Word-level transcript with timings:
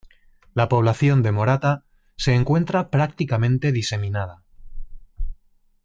La 0.55 0.67
población 0.67 1.21
de 1.21 1.31
Morata 1.31 1.85
se 2.17 2.33
encuentra 2.33 2.89
prácticamente 2.89 3.71
diseminada. 3.71 4.41